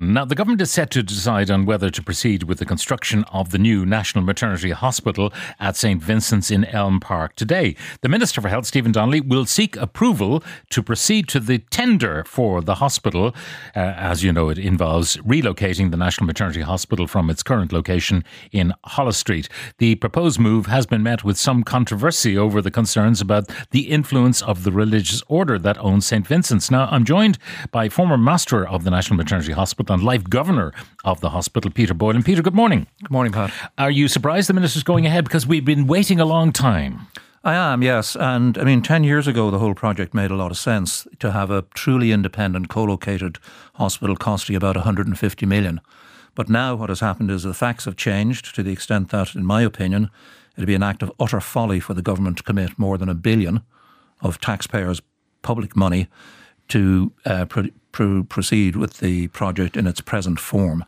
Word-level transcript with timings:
Now, 0.00 0.24
the 0.24 0.36
government 0.36 0.60
is 0.60 0.70
set 0.70 0.92
to 0.92 1.02
decide 1.02 1.50
on 1.50 1.66
whether 1.66 1.90
to 1.90 2.02
proceed 2.04 2.44
with 2.44 2.58
the 2.58 2.64
construction 2.64 3.24
of 3.32 3.50
the 3.50 3.58
new 3.58 3.84
National 3.84 4.22
Maternity 4.22 4.70
Hospital 4.70 5.32
at 5.58 5.74
St 5.74 6.00
Vincent's 6.00 6.52
in 6.52 6.64
Elm 6.66 7.00
Park 7.00 7.34
today. 7.34 7.74
The 8.02 8.08
Minister 8.08 8.40
for 8.40 8.48
Health, 8.48 8.66
Stephen 8.66 8.92
Donnelly, 8.92 9.20
will 9.20 9.44
seek 9.44 9.76
approval 9.76 10.44
to 10.70 10.84
proceed 10.84 11.26
to 11.30 11.40
the 11.40 11.58
tender 11.58 12.22
for 12.22 12.60
the 12.60 12.76
hospital. 12.76 13.34
Uh, 13.74 13.80
as 13.80 14.22
you 14.22 14.32
know, 14.32 14.50
it 14.50 14.58
involves 14.58 15.16
relocating 15.16 15.90
the 15.90 15.96
National 15.96 16.28
Maternity 16.28 16.60
Hospital 16.60 17.08
from 17.08 17.28
its 17.28 17.42
current 17.42 17.72
location 17.72 18.22
in 18.52 18.74
Holles 18.84 19.16
Street. 19.16 19.48
The 19.78 19.96
proposed 19.96 20.38
move 20.38 20.66
has 20.66 20.86
been 20.86 21.02
met 21.02 21.24
with 21.24 21.36
some 21.36 21.64
controversy 21.64 22.38
over 22.38 22.62
the 22.62 22.70
concerns 22.70 23.20
about 23.20 23.50
the 23.72 23.90
influence 23.90 24.42
of 24.42 24.62
the 24.62 24.70
religious 24.70 25.24
order 25.26 25.58
that 25.58 25.76
owns 25.78 26.06
St 26.06 26.24
Vincent's. 26.24 26.70
Now, 26.70 26.86
I'm 26.88 27.04
joined 27.04 27.36
by 27.72 27.88
former 27.88 28.16
master 28.16 28.64
of 28.64 28.84
the 28.84 28.92
National 28.92 29.16
Maternity 29.16 29.50
Hospital 29.50 29.87
and 29.90 30.02
life 30.02 30.28
governor 30.28 30.72
of 31.04 31.20
the 31.20 31.30
hospital, 31.30 31.70
Peter 31.70 31.94
Boylan. 31.94 32.22
Peter, 32.22 32.42
good 32.42 32.54
morning. 32.54 32.86
Good 33.02 33.10
morning, 33.10 33.32
Pat. 33.32 33.52
Are 33.76 33.90
you 33.90 34.08
surprised 34.08 34.48
the 34.48 34.54
minister's 34.54 34.82
going 34.82 35.06
ahead 35.06 35.24
because 35.24 35.46
we've 35.46 35.64
been 35.64 35.86
waiting 35.86 36.20
a 36.20 36.24
long 36.24 36.52
time? 36.52 37.06
I 37.44 37.54
am, 37.54 37.82
yes. 37.82 38.16
And 38.16 38.58
I 38.58 38.64
mean, 38.64 38.82
10 38.82 39.04
years 39.04 39.26
ago, 39.26 39.50
the 39.50 39.58
whole 39.58 39.74
project 39.74 40.12
made 40.12 40.30
a 40.30 40.36
lot 40.36 40.50
of 40.50 40.58
sense 40.58 41.06
to 41.20 41.32
have 41.32 41.50
a 41.50 41.62
truly 41.74 42.12
independent, 42.12 42.68
co 42.68 42.84
located 42.84 43.38
hospital 43.74 44.16
costing 44.16 44.56
about 44.56 44.76
150 44.76 45.46
million. 45.46 45.80
But 46.34 46.48
now 46.48 46.74
what 46.74 46.88
has 46.88 47.00
happened 47.00 47.30
is 47.30 47.42
the 47.42 47.54
facts 47.54 47.84
have 47.84 47.96
changed 47.96 48.54
to 48.54 48.62
the 48.62 48.72
extent 48.72 49.10
that, 49.10 49.34
in 49.34 49.46
my 49.46 49.62
opinion, 49.62 50.10
it'd 50.56 50.66
be 50.66 50.74
an 50.74 50.82
act 50.82 51.02
of 51.02 51.12
utter 51.18 51.40
folly 51.40 51.80
for 51.80 51.94
the 51.94 52.02
government 52.02 52.36
to 52.38 52.42
commit 52.42 52.78
more 52.78 52.98
than 52.98 53.08
a 53.08 53.14
billion 53.14 53.62
of 54.20 54.40
taxpayers' 54.40 55.00
public 55.42 55.76
money 55.76 56.08
to 56.68 57.12
uh, 57.24 57.46
pro- 57.46 57.70
pro- 57.98 58.22
proceed 58.22 58.76
with 58.76 58.98
the 58.98 59.26
project 59.28 59.76
in 59.76 59.86
its 59.88 60.00
present 60.00 60.38
form. 60.38 60.84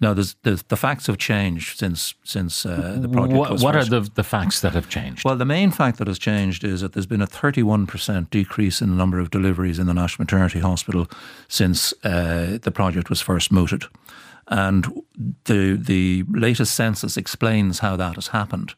Now, 0.00 0.12
there's, 0.14 0.34
there's, 0.42 0.62
the 0.64 0.76
facts 0.76 1.06
have 1.06 1.18
changed 1.18 1.78
since 1.78 2.14
since 2.24 2.64
uh, 2.64 2.98
the 3.00 3.08
project 3.08 3.38
What, 3.38 3.50
was 3.50 3.64
what 3.64 3.76
are 3.76 3.84
the, 3.84 4.00
the 4.14 4.24
facts 4.24 4.60
that 4.60 4.72
have 4.74 4.88
changed? 4.88 5.24
well, 5.24 5.36
the 5.36 5.44
main 5.44 5.70
fact 5.70 5.98
that 5.98 6.06
has 6.06 6.18
changed 6.18 6.62
is 6.64 6.80
that 6.80 6.92
there's 6.92 7.06
been 7.06 7.22
a 7.22 7.26
31% 7.26 8.30
decrease 8.30 8.80
in 8.80 8.90
the 8.90 8.96
number 8.96 9.18
of 9.18 9.30
deliveries 9.30 9.78
in 9.78 9.86
the 9.86 9.94
National 9.94 10.24
Maternity 10.24 10.60
Hospital 10.60 11.08
since 11.48 11.92
uh, 12.04 12.58
the 12.62 12.70
project 12.70 13.08
was 13.08 13.20
first 13.20 13.50
mooted. 13.50 13.84
And 14.48 15.02
the, 15.44 15.76
the 15.76 16.24
latest 16.28 16.74
census 16.74 17.16
explains 17.16 17.80
how 17.80 17.96
that 17.96 18.14
has 18.14 18.28
happened. 18.28 18.74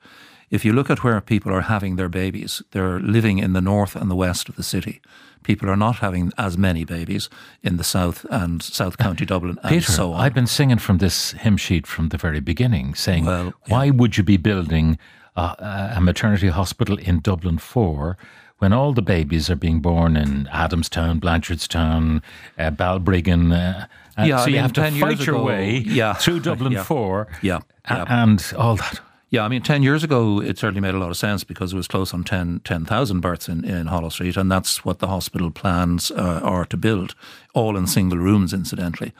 If 0.50 0.64
you 0.64 0.72
look 0.72 0.90
at 0.90 1.04
where 1.04 1.20
people 1.20 1.52
are 1.52 1.60
having 1.62 1.96
their 1.96 2.08
babies, 2.08 2.62
they're 2.72 2.98
living 3.00 3.38
in 3.38 3.52
the 3.52 3.60
north 3.60 3.94
and 3.96 4.10
the 4.10 4.16
west 4.16 4.48
of 4.48 4.56
the 4.56 4.62
city. 4.64 5.00
People 5.42 5.70
are 5.70 5.76
not 5.76 5.96
having 5.96 6.32
as 6.36 6.58
many 6.58 6.84
babies 6.84 7.30
in 7.62 7.76
the 7.76 7.84
south 7.84 8.26
and 8.30 8.62
South 8.62 8.98
County 8.98 9.24
Dublin 9.24 9.58
and 9.62 9.70
Peter, 9.70 9.92
so 9.92 10.12
on. 10.12 10.20
I've 10.20 10.34
been 10.34 10.46
singing 10.48 10.78
from 10.78 10.98
this 10.98 11.32
hymn 11.32 11.56
sheet 11.56 11.86
from 11.86 12.08
the 12.08 12.18
very 12.18 12.40
beginning, 12.40 12.94
saying, 12.94 13.24
Well, 13.24 13.54
why 13.68 13.90
would 13.90 14.16
you 14.18 14.24
be 14.24 14.36
building 14.36 14.98
a, 15.36 15.92
a 15.96 16.00
maternity 16.00 16.48
hospital 16.48 16.98
in 16.98 17.20
Dublin 17.20 17.56
4 17.58 18.18
when 18.58 18.72
all 18.74 18.92
the 18.92 19.00
babies 19.02 19.48
are 19.48 19.56
being 19.56 19.80
born 19.80 20.14
in 20.16 20.46
Adamstown, 20.52 21.20
Blanchardstown, 21.20 22.22
uh, 22.58 22.70
Balbriggan? 22.70 23.52
Uh, 23.52 23.86
Yeah, 24.18 24.36
so 24.38 24.42
I 24.42 24.46
you 24.48 24.52
mean, 24.54 24.62
have 24.62 24.72
to 24.74 24.80
10 24.82 24.94
years 24.96 25.02
fight 25.18 25.26
your 25.26 25.36
ago- 25.36 25.44
way 25.44 25.78
yeah. 25.78 26.12
through 26.14 26.40
Dublin 26.40 26.72
Yeah. 26.72 26.82
4 26.84 27.28
Yeah, 27.40 27.60
yeah. 27.90 28.04
and 28.08 28.52
all 28.58 28.76
that. 28.76 29.00
Yeah, 29.31 29.45
I 29.45 29.48
mean, 29.48 29.62
10 29.62 29.84
years 29.84 30.03
ago, 30.03 30.41
it 30.41 30.59
certainly 30.59 30.81
made 30.81 30.95
a 30.95 30.98
lot 30.98 31.11
of 31.11 31.17
sense 31.17 31.45
because 31.45 31.73
it 31.73 31.77
was 31.77 31.86
close 31.86 32.12
on 32.12 32.25
10 32.25 32.62
10,000 32.64 33.20
births 33.20 33.48
in, 33.48 33.64
in 33.64 33.86
Holles 33.86 34.14
Street, 34.14 34.36
and 34.36 34.50
that's 34.50 34.84
what 34.84 34.98
the 34.98 35.06
hospital 35.06 35.53
plans 35.53 36.11
uh, 36.11 36.41
are 36.42 36.64
to 36.64 36.77
build, 36.77 37.14
all 37.55 37.77
in 37.77 37.86
single 37.86 38.19
rooms, 38.19 38.53
incidentally. 38.53 39.12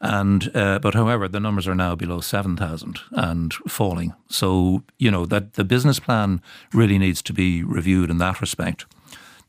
And 0.00 0.50
uh, 0.56 0.78
but 0.78 0.94
however, 0.94 1.28
the 1.28 1.40
numbers 1.40 1.68
are 1.68 1.74
now 1.74 1.94
below 1.94 2.20
seven 2.20 2.56
thousand 2.56 3.00
and 3.12 3.52
falling. 3.68 4.14
So 4.28 4.82
you 4.98 5.10
know 5.10 5.26
that 5.26 5.52
the 5.52 5.64
business 5.64 6.00
plan 6.00 6.40
really 6.72 6.96
needs 6.96 7.20
to 7.22 7.34
be 7.34 7.62
reviewed 7.62 8.08
in 8.08 8.16
that 8.16 8.40
respect. 8.40 8.86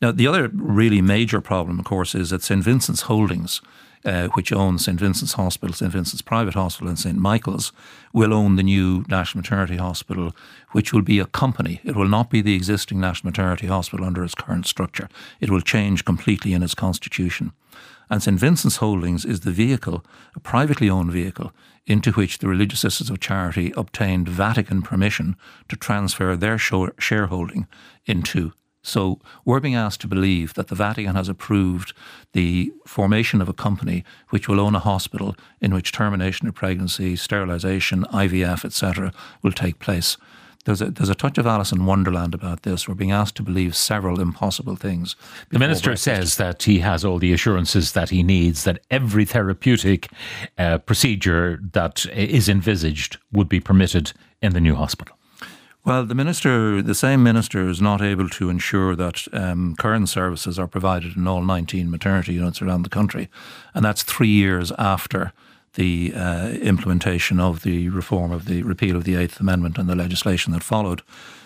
Now, 0.01 0.11
the 0.11 0.27
other 0.27 0.49
really 0.53 1.01
major 1.01 1.39
problem, 1.39 1.79
of 1.79 1.85
course, 1.85 2.15
is 2.15 2.31
that 2.31 2.43
St 2.43 2.63
Vincent's 2.63 3.03
Holdings, 3.03 3.61
uh, 4.05 4.27
which 4.29 4.51
owns 4.51 4.85
St 4.85 4.99
Vincent's 4.99 5.33
Hospital, 5.33 5.73
St 5.73 5.91
Vincent's 5.91 6.21
Private 6.21 6.53
Hospital, 6.53 6.89
and 6.89 6.99
St 6.99 7.17
Michael's, 7.17 7.71
will 8.13 8.33
own 8.33 8.55
the 8.55 8.63
new 8.63 9.05
National 9.07 9.41
Maternity 9.41 9.77
Hospital, 9.77 10.35
which 10.71 10.91
will 10.91 11.01
be 11.01 11.19
a 11.19 11.25
company. 11.25 11.81
It 11.83 11.95
will 11.95 12.07
not 12.07 12.29
be 12.29 12.41
the 12.41 12.55
existing 12.55 12.99
National 12.99 13.29
Maternity 13.29 13.67
Hospital 13.67 14.05
under 14.05 14.23
its 14.23 14.35
current 14.35 14.65
structure. 14.65 15.09
It 15.39 15.49
will 15.49 15.61
change 15.61 16.05
completely 16.05 16.53
in 16.53 16.63
its 16.63 16.75
constitution. 16.75 17.51
And 18.09 18.21
St 18.21 18.39
Vincent's 18.39 18.77
Holdings 18.77 19.23
is 19.23 19.41
the 19.41 19.51
vehicle, 19.51 20.03
a 20.35 20.39
privately 20.39 20.89
owned 20.89 21.11
vehicle, 21.11 21.53
into 21.85 22.11
which 22.11 22.39
the 22.39 22.47
Religious 22.47 22.81
Sisters 22.81 23.09
of 23.09 23.19
Charity 23.19 23.73
obtained 23.77 24.27
Vatican 24.27 24.81
permission 24.81 25.35
to 25.69 25.75
transfer 25.75 26.35
their 26.35 26.57
shareholding 26.57 27.67
into. 28.05 28.53
So 28.83 29.19
we're 29.45 29.59
being 29.59 29.75
asked 29.75 30.01
to 30.01 30.07
believe 30.07 30.53
that 30.55 30.67
the 30.67 30.75
Vatican 30.75 31.15
has 31.15 31.29
approved 31.29 31.93
the 32.33 32.71
formation 32.85 33.41
of 33.41 33.49
a 33.49 33.53
company 33.53 34.03
which 34.29 34.47
will 34.47 34.59
own 34.59 34.75
a 34.75 34.79
hospital 34.79 35.35
in 35.59 35.73
which 35.73 35.91
termination 35.91 36.47
of 36.47 36.55
pregnancy, 36.55 37.15
sterilisation, 37.15 38.05
IVF, 38.05 38.65
etc., 38.65 39.13
will 39.43 39.51
take 39.51 39.79
place. 39.79 40.17
There's 40.65 40.81
a, 40.81 40.91
there's 40.91 41.09
a 41.09 41.15
touch 41.15 41.37
of 41.37 41.47
Alice 41.47 41.71
in 41.71 41.85
Wonderland 41.85 42.35
about 42.35 42.63
this. 42.63 42.87
We're 42.87 42.93
being 42.93 43.11
asked 43.11 43.35
to 43.37 43.43
believe 43.43 43.75
several 43.75 44.19
impossible 44.19 44.75
things. 44.75 45.15
The 45.49 45.59
minister 45.59 45.95
says 45.95 46.37
that 46.37 46.63
he 46.63 46.79
has 46.79 47.03
all 47.03 47.17
the 47.17 47.33
assurances 47.33 47.93
that 47.93 48.09
he 48.09 48.21
needs, 48.21 48.63
that 48.65 48.79
every 48.91 49.25
therapeutic 49.25 50.09
uh, 50.57 50.77
procedure 50.79 51.59
that 51.73 52.05
is 52.07 52.47
envisaged 52.47 53.17
would 53.31 53.49
be 53.49 53.59
permitted 53.59 54.13
in 54.41 54.53
the 54.53 54.61
new 54.61 54.75
hospital. 54.75 55.15
Well, 55.83 56.05
the 56.05 56.13
minister, 56.13 56.83
the 56.83 56.93
same 56.93 57.23
minister, 57.23 57.67
is 57.67 57.81
not 57.81 58.03
able 58.03 58.29
to 58.29 58.51
ensure 58.51 58.95
that 58.95 59.27
um, 59.33 59.75
current 59.75 60.09
services 60.09 60.59
are 60.59 60.67
provided 60.67 61.17
in 61.17 61.27
all 61.27 61.41
19 61.41 61.89
maternity 61.89 62.33
units 62.33 62.61
around 62.61 62.83
the 62.83 62.89
country, 62.89 63.29
and 63.73 63.83
that's 63.83 64.03
three 64.03 64.27
years 64.27 64.71
after 64.77 65.33
the 65.73 66.13
uh, 66.15 66.49
implementation 66.49 67.39
of 67.39 67.63
the 67.63 67.89
reform 67.89 68.31
of 68.31 68.45
the 68.45 68.61
repeal 68.61 68.95
of 68.95 69.05
the 69.05 69.15
Eighth 69.15 69.39
Amendment 69.39 69.79
and 69.79 69.89
the 69.89 69.95
legislation 69.95 70.53
that 70.53 70.61
followed. 70.61 71.01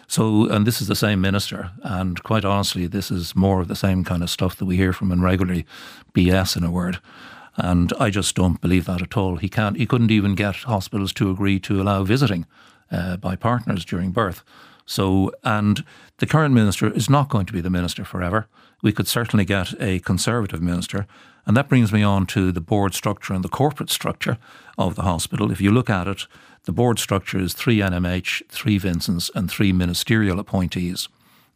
So, 0.08 0.50
and 0.50 0.68
this 0.68 0.82
is 0.82 0.90
the 0.90 0.96
same 0.96 1.22
minister, 1.22 1.72
and 1.84 2.22
quite 2.24 2.44
honestly, 2.44 2.88
this 2.88 3.12
is 3.12 3.38
more 3.38 3.62
of 3.62 3.70
the 3.70 3.76
same 3.76 4.04
kind 4.04 4.22
of 4.22 4.30
stuff 4.30 4.58
that 4.58 4.66
we 4.66 4.76
hear 4.76 4.92
from 4.92 5.14
him 5.14 5.24
regularly, 5.24 5.66
BS 6.14 6.58
in 6.58 6.66
a 6.66 6.72
word. 6.72 7.00
And 7.56 7.94
I 8.02 8.10
just 8.10 8.36
don't 8.36 8.60
believe 8.60 8.84
that 8.84 9.02
at 9.02 9.16
all. 9.16 9.38
He 9.38 9.48
can't. 9.48 9.78
He 9.78 9.86
couldn't 9.86 10.12
even 10.12 10.36
get 10.36 10.56
hospitals 10.56 11.14
to 11.14 11.32
agree 11.32 11.58
to 11.62 11.82
allow 11.82 12.04
visiting 12.04 12.46
uh, 12.92 13.18
by 13.18 13.36
partners 13.36 13.86
during 13.86 14.12
birth. 14.12 14.44
So, 14.86 15.32
and 15.44 15.84
the 16.18 16.28
current 16.28 16.54
minister 16.54 16.92
is 16.92 17.10
not 17.10 17.30
going 17.30 17.46
to 17.48 17.54
be 17.54 17.62
the 17.62 17.70
minister 17.70 18.06
forever. 18.06 18.48
We 18.84 18.92
could 18.92 19.08
certainly 19.08 19.46
get 19.46 19.74
a 19.82 20.00
conservative 20.00 20.62
minister. 20.62 21.08
And 21.48 21.56
that 21.58 21.70
brings 21.70 21.92
me 21.92 22.04
on 22.04 22.26
to 22.28 22.52
the 22.52 22.62
board 22.62 22.94
structure 22.94 23.34
and 23.34 23.44
the 23.44 23.50
corporate 23.50 23.90
structure 23.90 24.38
of 24.78 24.96
the 24.96 25.04
hospital. 25.04 25.52
If 25.52 25.62
you 25.62 25.72
look 25.72 25.90
at 25.90 26.08
it, 26.08 26.28
the 26.64 26.72
board 26.72 27.00
structure 27.00 27.40
is 27.40 27.54
three 27.54 27.78
NMH, 27.78 28.48
three 28.50 28.78
Vincents, 28.78 29.30
and 29.36 29.50
three 29.50 29.72
ministerial 29.72 30.40
appointees. 30.40 31.08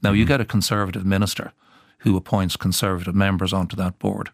Now, 0.01 0.11
you 0.11 0.25
get 0.25 0.41
a 0.41 0.45
conservative 0.45 1.05
minister 1.05 1.51
who 1.99 2.15
appoints 2.15 2.55
conservative 2.55 3.15
members 3.15 3.51
onto 3.51 3.75
that 3.75 3.99
board. 3.99 4.29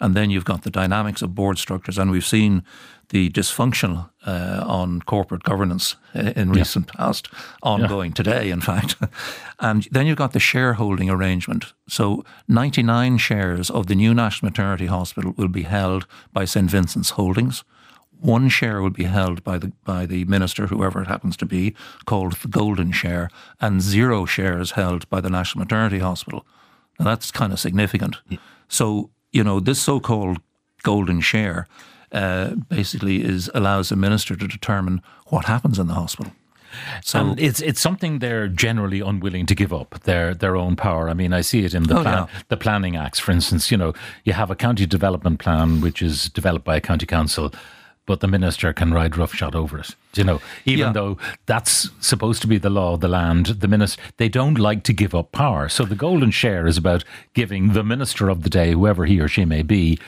And 0.00 0.14
then 0.14 0.30
you've 0.30 0.44
got 0.44 0.62
the 0.62 0.70
dynamics 0.70 1.22
of 1.22 1.34
board 1.34 1.58
structures, 1.58 1.98
and 1.98 2.10
we've 2.10 2.26
seen 2.26 2.62
the 3.10 3.28
dysfunction 3.30 4.08
uh, 4.26 4.64
on 4.66 5.02
corporate 5.02 5.42
governance 5.42 5.96
uh, 6.14 6.32
in 6.36 6.52
recent 6.52 6.86
past, 6.86 7.28
ongoing 7.62 8.12
today, 8.12 8.50
in 8.50 8.60
fact. 8.60 8.96
and 9.60 9.88
then 9.90 10.06
you've 10.06 10.16
got 10.16 10.32
the 10.32 10.40
shareholding 10.40 11.10
arrangement. 11.10 11.72
So 11.88 12.24
99 12.48 13.18
shares 13.18 13.68
of 13.68 13.88
the 13.88 13.94
new 13.94 14.14
National 14.14 14.50
Maternity 14.50 14.86
Hospital 14.86 15.34
will 15.36 15.48
be 15.48 15.62
held 15.62 16.06
by 16.32 16.44
St 16.44 16.70
Vincent's 16.70 17.10
Holdings. 17.10 17.64
One 18.20 18.48
share 18.48 18.82
will 18.82 18.90
be 18.90 19.04
held 19.04 19.42
by 19.42 19.58
the 19.58 19.72
by 19.84 20.04
the 20.04 20.24
minister, 20.26 20.66
whoever 20.66 21.00
it 21.02 21.08
happens 21.08 21.36
to 21.38 21.46
be, 21.46 21.74
called 22.04 22.34
the 22.34 22.48
golden 22.48 22.92
share, 22.92 23.30
and 23.60 23.80
zero 23.80 24.26
shares 24.26 24.72
held 24.72 25.08
by 25.08 25.22
the 25.22 25.30
National 25.30 25.64
Maternity 25.64 26.00
Hospital. 26.00 26.46
Now 26.98 27.06
that's 27.06 27.30
kind 27.30 27.50
of 27.52 27.58
significant. 27.58 28.18
So 28.68 29.10
you 29.32 29.44
know 29.44 29.60
this 29.60 29.80
so-called 29.80 30.38
golden 30.82 31.20
share 31.20 31.66
uh, 32.12 32.54
basically 32.68 33.22
is 33.22 33.50
allows 33.54 33.92
a 33.92 33.96
minister 33.96 34.36
to 34.36 34.46
determine 34.48 35.00
what 35.26 35.44
happens 35.44 35.78
in 35.78 35.86
the 35.86 35.94
hospital. 35.94 36.32
So 37.02 37.18
and 37.18 37.40
it's 37.40 37.60
it's 37.60 37.80
something 37.80 38.20
they're 38.20 38.46
generally 38.48 39.00
unwilling 39.00 39.46
to 39.46 39.54
give 39.54 39.72
up 39.72 39.98
their 40.04 40.34
their 40.34 40.54
own 40.56 40.76
power. 40.76 41.10
I 41.10 41.14
mean, 41.14 41.32
I 41.32 41.42
see 41.42 41.64
it 41.64 41.74
in 41.74 41.82
the 41.84 41.98
Oh, 41.98 42.02
plan, 42.02 42.14
yeah. 42.18 42.26
the 42.48 42.56
planning 42.56 42.96
acts. 42.96 43.18
For 43.20 43.32
instance, 43.32 43.70
you 43.72 43.76
know, 43.78 43.92
you 44.24 44.32
have 44.34 44.50
a 44.52 44.54
county 44.54 44.86
development 44.86 45.38
plan 45.40 45.80
which 45.80 46.00
is 46.02 46.28
developed 46.34 46.64
by 46.64 46.76
a 46.76 46.80
county 46.80 47.06
council. 47.06 47.50
But 48.06 48.20
the 48.20 48.28
minister 48.28 48.72
can 48.72 48.92
ride 48.92 49.16
roughshod 49.16 49.54
over 49.54 49.78
it. 49.78 49.94
You 50.14 50.24
know, 50.24 50.40
even 50.64 50.86
Yeah. 50.86 50.92
though 50.92 51.18
that's 51.46 51.90
supposed 52.00 52.42
to 52.42 52.48
be 52.48 52.58
the 52.58 52.70
law 52.70 52.94
of 52.94 53.00
the 53.00 53.08
land, 53.08 53.46
the 53.46 53.68
minister 53.68 54.02
they 54.16 54.28
don't 54.28 54.58
like 54.58 54.82
to 54.84 54.92
give 54.92 55.14
up 55.14 55.32
power. 55.32 55.68
So 55.68 55.84
the 55.84 55.94
golden 55.94 56.30
share 56.30 56.66
is 56.66 56.76
about 56.76 57.04
giving 57.34 57.72
the 57.72 57.84
minister 57.84 58.28
of 58.28 58.42
the 58.42 58.50
day, 58.50 58.72
whoever 58.72 59.06
he 59.06 59.20
or 59.20 59.28
she 59.28 59.44
may 59.44 59.62
be, 59.62 59.98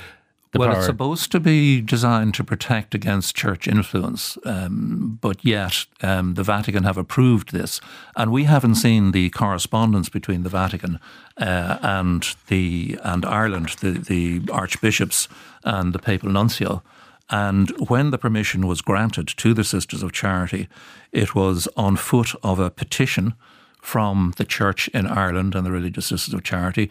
the 0.53 0.59
well, 0.59 0.69
power. 0.69 0.79
it's 0.79 0.87
supposed 0.87 1.33
to 1.33 1.41
be 1.41 1.81
designed 1.81 2.35
to 2.35 2.44
protect 2.44 2.94
against 2.94 3.35
church 3.35 3.67
influence, 3.67 4.37
um, 4.44 5.19
but 5.23 5.43
yet 5.43 5.87
um, 6.03 6.35
the 6.35 6.43
Vatican 6.43 6.85
have 6.85 6.99
approved 6.99 7.53
this, 7.53 7.81
and 8.17 8.31
we 8.31 8.44
haven't 8.44 8.75
seen 8.75 9.12
the 9.12 9.31
correspondence 9.31 10.11
between 10.11 10.43
the 10.43 10.50
Vatican 10.50 10.99
uh, 11.39 11.79
and 11.81 12.35
the 12.49 12.99
and 13.03 13.25
Ireland, 13.25 13.77
the, 13.81 13.93
the 13.93 14.43
archbishops 14.53 15.27
and 15.65 15.94
the 15.94 15.99
papal 15.99 16.29
nuncio. 16.31 16.83
And 17.32 17.70
when 17.88 18.11
the 18.11 18.19
permission 18.19 18.67
was 18.67 18.82
granted 18.82 19.26
to 19.26 19.55
the 19.55 19.64
Sisters 19.64 20.02
of 20.02 20.12
Charity, 20.12 20.69
it 21.12 21.34
was 21.34 21.67
on 21.79 21.96
foot 21.96 22.34
of 22.43 22.58
a 22.58 22.70
petition 22.70 23.32
from 23.81 24.34
the 24.37 24.44
church 24.44 24.88
in 24.88 25.06
Ireland 25.06 25.55
and 25.55 25.64
the 25.64 25.73
Religious 25.73 26.06
Sisters 26.06 26.34
of 26.34 26.43
Charity. 26.43 26.90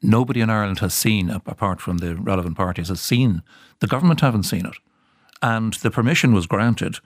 Nobody 0.00 0.40
in 0.40 0.48
Ireland 0.48 0.78
has 0.78 0.94
seen, 0.94 1.28
apart 1.28 1.80
from 1.80 1.98
the 1.98 2.14
relevant 2.14 2.56
parties, 2.56 2.88
has 2.88 3.00
seen. 3.00 3.42
The 3.80 3.88
government 3.88 4.20
haven't 4.20 4.44
seen 4.44 4.64
it. 4.64 4.76
And 5.42 5.74
the 5.74 5.90
permission 5.90 6.32
was 6.34 6.46
granted 6.46 6.98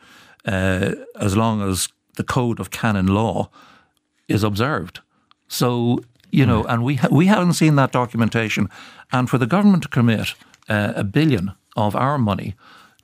uh, 0.45 0.95
as 1.19 1.35
long 1.37 1.63
as 1.63 1.89
the 2.17 2.23
code 2.25 2.61
of 2.61 2.71
canon 2.71 3.07
law 3.07 3.49
is 4.29 4.45
observed. 4.45 5.01
So, 5.49 6.01
you 6.31 6.45
know, 6.45 6.65
and 6.65 6.85
we, 6.85 6.97
ha- 6.97 7.09
we 7.11 7.27
haven't 7.27 7.55
seen 7.55 7.77
that 7.77 7.93
documentation. 7.93 8.69
And 9.11 9.31
for 9.31 9.39
the 9.39 9.47
government 9.47 9.85
to 9.85 9.89
commit 9.89 10.35
uh, 10.69 10.93
a 10.95 11.05
billion 11.05 11.53
of 11.77 11.95
our 11.97 12.19
money 12.19 12.55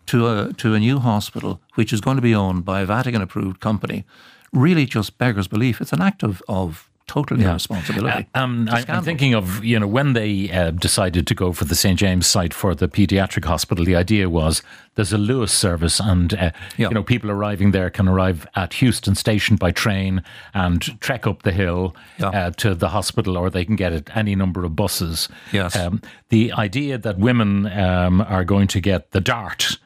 to 0.07 0.27
a, 0.27 0.53
to 0.55 0.75
a 0.75 0.81
new 0.81 0.99
hospital, 0.99 1.61
which 1.75 1.93
is 1.93 2.01
going 2.01 2.17
to 2.17 2.23
be 2.23 2.35
owned 2.35 2.65
by 2.65 2.81
a 2.81 2.87
Vatican 2.87 3.23
approved 3.23 3.61
company, 3.61 4.05
really 4.53 4.85
just 4.85 5.19
beggars 5.19 5.47
belief. 5.47 5.81
It's 5.81 5.93
an 5.93 6.03
act 6.03 6.23
of, 6.23 6.43
of 6.49 6.90
total 7.11 7.41
irresponsibility. 7.41 8.27
Um, 8.35 8.69
It's 8.69 8.85
a 8.89 8.93
I, 8.93 8.97
I'm 8.97 9.05
thinking 9.05 9.35
of 9.35 9.65
you 9.65 9.79
know 9.81 9.87
when 9.99 10.13
they 10.15 10.51
uh, 10.51 10.71
decided 10.71 11.27
to 11.27 11.35
go 11.35 11.53
for 11.53 11.65
the 11.67 11.75
St 11.75 11.99
James 11.99 12.27
site 12.27 12.55
for 12.55 12.75
the 12.75 12.89
paediatric 12.89 13.45
hospital. 13.45 13.85
The 13.85 13.97
idea 13.97 14.29
was 14.29 14.63
there's 14.95 15.13
a 15.13 15.19
Luas 15.19 15.51
service, 15.51 16.01
and 16.01 16.33
uh, 16.35 16.51
Yeah. 16.77 16.89
you 16.89 16.95
know 16.95 17.03
people 17.03 17.31
arriving 17.31 17.73
there 17.73 17.91
can 17.91 18.09
arrive 18.09 18.47
at 18.55 18.71
Heuston 18.81 19.17
Station 19.17 19.57
by 19.57 19.73
train 19.73 20.23
and 20.55 21.01
trek 21.01 21.27
up 21.27 21.43
the 21.43 21.53
hill 21.53 21.95
Yeah. 22.19 22.29
uh, 22.39 22.51
to 22.63 22.75
the 22.75 22.89
hospital, 22.89 23.37
or 23.37 23.51
they 23.51 23.65
can 23.65 23.77
get 23.77 23.93
it 23.93 24.11
any 24.17 24.35
number 24.37 24.65
of 24.65 24.73
buses. 24.77 25.29
Yes. 25.53 25.77
Um, 25.77 26.01
the 26.29 26.53
idea 26.67 26.99
that 26.99 27.19
women 27.19 27.67
um, 27.67 28.21
are 28.21 28.45
going 28.45 28.69
to 28.69 28.81
get 28.81 29.11
the 29.11 29.21
dart 29.21 29.79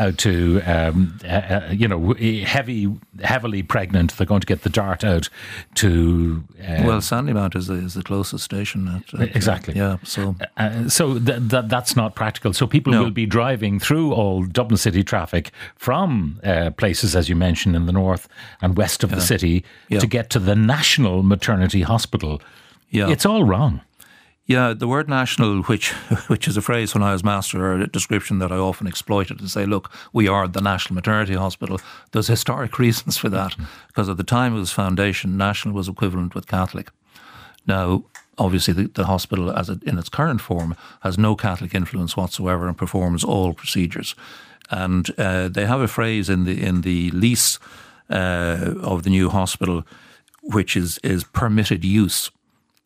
out 0.00 0.18
to 0.18 0.60
um, 0.62 1.18
uh, 1.24 1.28
uh, 1.28 1.68
you 1.70 1.86
know 1.86 2.14
heavy, 2.44 2.92
heavily 3.22 3.62
pregnant. 3.62 4.16
They're 4.16 4.26
going 4.26 4.40
to 4.40 4.46
get 4.46 4.62
the 4.62 4.70
dart 4.70 5.04
out 5.04 5.28
to 5.76 6.42
uh, 6.60 6.82
Well, 6.84 7.00
Sandymount 7.00 7.54
is 7.54 7.66
the, 7.68 7.74
is 7.74 7.94
the 7.94 8.02
closest 8.02 8.44
station. 8.44 8.88
At, 8.88 9.20
at, 9.20 9.36
Exactly. 9.36 9.74
Yeah. 9.76 9.98
So 10.02 10.34
Uh, 10.56 10.88
so 10.88 11.18
th- 11.18 11.48
th- 11.50 11.64
that's 11.66 11.94
not 11.96 12.14
practical. 12.14 12.52
So 12.52 12.66
people 12.66 12.92
No. 12.92 13.02
will 13.04 13.10
be 13.10 13.26
driving 13.26 13.78
through 13.78 14.12
all 14.12 14.44
Dublin 14.44 14.78
city 14.78 15.04
traffic 15.04 15.50
from 15.76 16.40
uh, 16.42 16.70
places, 16.70 17.14
as 17.14 17.28
you 17.28 17.36
mentioned, 17.36 17.76
in 17.76 17.86
the 17.86 17.92
north 17.92 18.26
and 18.62 18.76
west 18.76 19.04
of 19.04 19.10
the 19.10 19.20
city 19.20 19.64
Yeah. 19.88 20.00
to 20.00 20.06
get 20.06 20.30
to 20.30 20.38
the 20.38 20.54
National 20.56 21.22
Maternity 21.22 21.82
Hospital. 21.82 22.40
Yeah. 22.90 23.08
It's 23.10 23.24
all 23.26 23.44
wrong. 23.44 23.82
Yeah, 24.50 24.74
the 24.74 24.88
word 24.88 25.08
national, 25.08 25.62
which 25.62 25.92
which 26.26 26.48
is 26.48 26.56
a 26.56 26.60
phrase 26.60 26.92
when 26.92 27.04
I 27.04 27.12
was 27.12 27.22
master, 27.22 27.64
or 27.64 27.74
a 27.74 27.86
description 27.86 28.40
that 28.40 28.50
I 28.50 28.56
often 28.56 28.88
exploited 28.88 29.38
to 29.38 29.48
say, 29.48 29.64
look, 29.64 29.92
we 30.12 30.26
are 30.26 30.48
the 30.48 30.60
National 30.60 30.96
Maternity 30.96 31.34
Hospital. 31.34 31.80
There's 32.10 32.26
historic 32.26 32.76
reasons 32.84 33.16
for 33.16 33.28
that, 33.28 33.54
because 33.86 34.08
at 34.08 34.16
the 34.16 34.24
time 34.24 34.56
of 34.56 34.62
its 34.62 34.72
foundation, 34.72 35.36
national 35.36 35.72
was 35.72 35.86
equivalent 35.86 36.34
with 36.34 36.48
Catholic. 36.48 36.90
Now, 37.64 38.06
obviously, 38.38 38.74
the, 38.74 38.88
the 38.88 39.04
hospital, 39.04 39.52
as 39.52 39.68
it, 39.68 39.84
in 39.84 39.98
its 39.98 40.08
current 40.08 40.40
form, 40.40 40.74
has 41.02 41.16
no 41.16 41.36
Catholic 41.36 41.72
influence 41.72 42.16
whatsoever 42.16 42.66
and 42.66 42.76
performs 42.76 43.22
all 43.22 43.54
procedures. 43.54 44.16
And 44.68 45.16
uh, 45.16 45.48
they 45.48 45.66
have 45.66 45.80
a 45.80 45.86
phrase 45.86 46.28
in 46.28 46.42
the 46.42 46.60
in 46.60 46.80
the 46.80 47.12
lease 47.12 47.60
uh, 48.10 48.74
of 48.82 49.04
the 49.04 49.10
new 49.10 49.30
hospital, 49.30 49.84
which 50.42 50.76
is 50.76 50.98
is 51.04 51.22
permitted 51.22 51.84
use. 51.84 52.32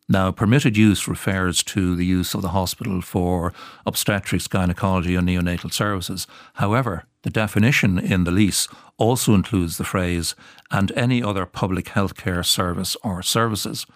Now, 0.07 0.31
permitted 0.31 0.77
use 0.77 1.07
refers 1.07 1.63
to 1.63 1.95
the 1.95 2.05
use 2.05 2.35
of 2.35 2.43
the 2.43 2.49
hospital 2.49 3.01
for 3.01 3.53
obstetrics, 3.87 4.47
gynecology, 4.47 5.15
and 5.15 5.27
neonatal 5.27 5.73
services. 5.73 6.27
However, 6.55 7.05
the 7.23 7.31
definition 7.31 7.97
in 7.97 8.23
the 8.23 8.31
lease 8.31 8.67
also 8.97 9.33
includes 9.33 9.77
the 9.77 9.83
phrase 9.83 10.35
and 10.69 10.91
any 10.91 11.23
other 11.23 11.47
public 11.47 11.85
healthcare 11.85 12.45
service 12.45 12.95
or 13.03 13.23
services. 13.23 13.87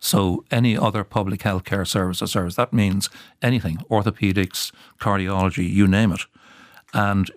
So, 0.00 0.44
any 0.50 0.78
other 0.78 1.04
public 1.04 1.40
healthcare 1.40 1.86
service 1.86 2.22
or 2.22 2.28
service, 2.28 2.54
that 2.54 2.72
means 2.72 3.10
anything 3.42 3.78
orthopedics, 3.90 4.72
cardiology, 4.98 5.68
you 5.68 5.86
name 5.86 6.12
it. 6.12 6.20
And 6.94 7.30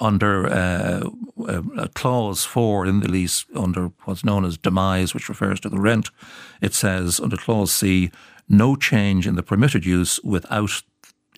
under 0.00 0.46
uh, 0.46 1.08
a, 1.46 1.88
clause 1.88 2.44
four 2.44 2.86
in 2.86 3.00
the 3.00 3.08
lease, 3.08 3.44
under 3.54 3.92
what's 4.04 4.24
known 4.24 4.44
as 4.44 4.58
demise, 4.58 5.14
which 5.14 5.28
refers 5.28 5.60
to 5.60 5.68
the 5.68 5.78
rent, 5.78 6.10
it 6.60 6.74
says 6.74 7.20
under 7.20 7.36
clause 7.36 7.72
C, 7.72 8.10
no 8.48 8.76
change 8.76 9.26
in 9.26 9.36
the 9.36 9.42
permitted 9.42 9.84
use 9.84 10.18
without 10.24 10.82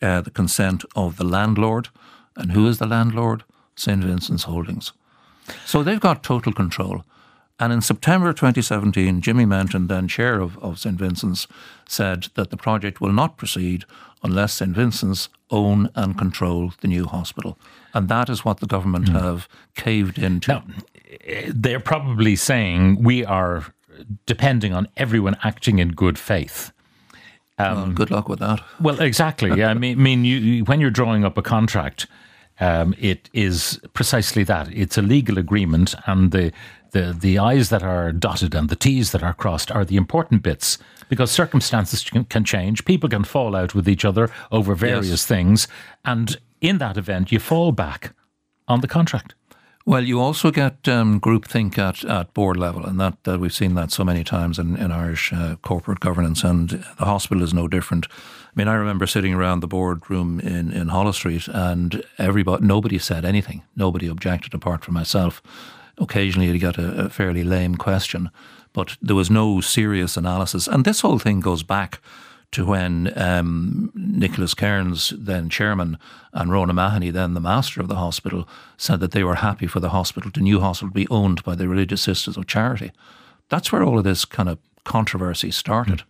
uh, 0.00 0.20
the 0.20 0.30
consent 0.30 0.84
of 0.96 1.16
the 1.16 1.24
landlord. 1.24 1.88
And 2.36 2.52
who 2.52 2.66
is 2.66 2.78
the 2.78 2.86
landlord? 2.86 3.44
St. 3.76 4.02
Vincent's 4.02 4.44
Holdings. 4.44 4.92
So 5.66 5.82
they've 5.82 6.00
got 6.00 6.22
total 6.22 6.52
control. 6.52 7.04
And 7.60 7.72
in 7.72 7.80
September 7.80 8.32
2017, 8.32 9.20
Jimmy 9.20 9.44
Menton, 9.44 9.86
then 9.86 10.08
chair 10.08 10.40
of, 10.40 10.58
of 10.58 10.78
St. 10.78 10.96
Vincent's, 10.96 11.46
said 11.88 12.28
that 12.34 12.50
the 12.50 12.56
project 12.56 13.00
will 13.00 13.12
not 13.12 13.36
proceed 13.36 13.84
unless 14.24 14.54
St. 14.54 14.72
Vincent's 14.72 15.28
own 15.50 15.88
and 15.94 16.18
control 16.18 16.72
the 16.80 16.88
new 16.88 17.04
hospital. 17.04 17.56
And 17.92 18.08
that 18.08 18.28
is 18.28 18.44
what 18.44 18.58
the 18.58 18.66
government 18.66 19.10
have 19.10 19.48
caved 19.76 20.18
into. 20.18 20.52
Now, 20.52 20.64
they're 21.48 21.80
probably 21.80 22.34
saying 22.34 23.02
we 23.02 23.24
are 23.24 23.66
depending 24.26 24.72
on 24.72 24.88
everyone 24.96 25.36
acting 25.44 25.78
in 25.78 25.90
good 25.90 26.18
faith. 26.18 26.72
Well, 27.58 27.86
good 27.92 28.10
luck 28.10 28.28
with 28.28 28.40
that. 28.40 28.60
Well, 28.80 29.00
exactly. 29.00 29.56
Yeah, 29.56 29.70
I 29.70 29.74
mean, 29.74 29.98
I 29.98 30.02
mean 30.02 30.24
you, 30.24 30.64
when 30.64 30.80
you're 30.80 30.90
drawing 30.90 31.24
up 31.24 31.38
a 31.38 31.42
contract, 31.42 32.06
um, 32.60 32.94
it 32.98 33.30
is 33.32 33.80
precisely 33.92 34.44
that. 34.44 34.68
It's 34.72 34.98
a 34.98 35.02
legal 35.02 35.38
agreement, 35.38 35.94
and 36.06 36.30
the, 36.30 36.52
the 36.94 37.14
the 37.26 37.38
I's 37.38 37.68
that 37.68 37.82
are 37.82 38.10
dotted 38.12 38.54
and 38.54 38.68
the 38.68 38.76
T's 38.76 39.10
that 39.12 39.22
are 39.22 39.34
crossed 39.34 39.70
are 39.70 39.84
the 39.84 39.96
important 39.96 40.42
bits 40.42 40.78
because 41.08 41.30
circumstances 41.30 42.02
can, 42.02 42.24
can 42.24 42.44
change. 42.44 42.84
People 42.84 43.08
can 43.10 43.24
fall 43.24 43.54
out 43.54 43.74
with 43.74 43.86
each 43.88 44.04
other 44.04 44.30
over 44.50 44.74
various 44.74 45.08
Yes. 45.10 45.26
things, 45.26 45.68
and 46.04 46.38
in 46.60 46.78
that 46.78 46.96
event, 46.96 47.30
you 47.30 47.38
fall 47.40 47.72
back 47.72 48.14
on 48.66 48.80
the 48.80 48.88
contract. 48.88 49.34
Well, 49.86 50.04
you 50.04 50.18
also 50.18 50.50
get 50.50 50.88
um, 50.88 51.20
groupthink 51.20 51.76
at, 51.76 52.04
at 52.04 52.32
board 52.32 52.56
level, 52.56 52.86
and 52.86 52.98
that, 53.00 53.22
that 53.24 53.38
we've 53.38 53.52
seen 53.52 53.74
that 53.74 53.90
so 53.92 54.02
many 54.02 54.24
times 54.24 54.58
in, 54.58 54.76
in 54.78 54.90
Irish 54.90 55.30
uh, 55.30 55.56
corporate 55.60 56.00
governance, 56.00 56.42
and 56.42 56.70
the 56.98 57.04
hospital 57.04 57.42
is 57.42 57.52
no 57.52 57.68
different. 57.68 58.06
I 58.10 58.52
mean, 58.54 58.66
I 58.66 58.74
remember 58.76 59.06
sitting 59.06 59.34
around 59.34 59.60
the 59.60 59.66
boardroom 59.66 60.40
in, 60.40 60.72
in 60.72 60.88
Holles 60.88 61.16
Street, 61.16 61.48
and 61.48 62.02
everybody, 62.16 62.64
nobody 62.64 62.98
said 62.98 63.26
anything. 63.26 63.62
Nobody 63.76 64.06
objected 64.08 64.54
apart 64.54 64.84
from 64.86 64.94
myself. 64.94 65.42
Occasionally, 65.98 66.48
you'd 66.48 66.60
get 66.60 66.78
a, 66.78 67.06
a 67.06 67.08
fairly 67.08 67.44
lame 67.44 67.76
question, 67.76 68.30
but 68.72 68.96
there 69.00 69.16
was 69.16 69.30
no 69.30 69.60
serious 69.60 70.16
analysis. 70.16 70.66
And 70.66 70.84
this 70.84 71.00
whole 71.00 71.18
thing 71.18 71.40
goes 71.40 71.62
back 71.62 72.00
to 72.54 72.64
when 72.64 73.12
um, 73.16 73.90
Nicholas 73.94 74.54
Kearns, 74.54 75.12
then 75.18 75.48
chairman, 75.48 75.98
and 76.32 76.50
Rhona 76.50 76.72
Mahony, 76.72 77.10
then 77.10 77.34
the 77.34 77.40
master 77.40 77.80
of 77.80 77.88
the 77.88 77.96
hospital, 77.96 78.48
said 78.76 79.00
that 79.00 79.10
they 79.10 79.24
were 79.24 79.36
happy 79.36 79.66
for 79.66 79.80
the 79.80 79.90
hospital, 79.90 80.30
the 80.32 80.40
new 80.40 80.60
hospital, 80.60 80.90
to 80.90 80.94
be 80.94 81.08
owned 81.08 81.42
by 81.42 81.56
the 81.56 81.68
Religious 81.68 82.02
Sisters 82.02 82.36
of 82.36 82.46
Charity. 82.46 82.92
That's 83.48 83.72
where 83.72 83.82
all 83.82 83.98
of 83.98 84.04
this 84.04 84.24
kind 84.24 84.48
of 84.48 84.58
controversy 84.84 85.50
started. 85.50 86.04